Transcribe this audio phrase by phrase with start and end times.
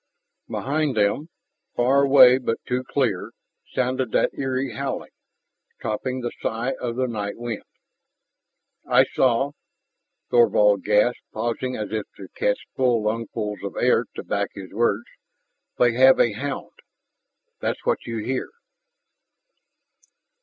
[0.49, 1.29] Behind them,
[1.75, 3.33] far away but too clear,
[3.71, 5.11] sounded that eerie howling,
[5.79, 7.61] topping the sigh of the night wind.
[8.87, 9.51] "I saw"
[10.31, 15.05] Thorvald gasped, pausing as if to catch full lungfuls of air to back his words,
[15.77, 16.71] "they have a 'hound!'
[17.59, 18.49] That's what you hear."